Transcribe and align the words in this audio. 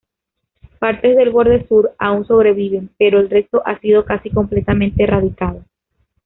Partes 0.79 1.15
del 1.15 1.29
borde 1.29 1.67
sur 1.67 1.93
aún 1.99 2.25
sobreviven, 2.25 2.89
pero 2.97 3.19
el 3.19 3.29
resto 3.29 3.61
ha 3.67 3.77
sido 3.77 4.03
casi 4.03 4.31
completamente 4.31 5.03
erradicado. 5.03 5.63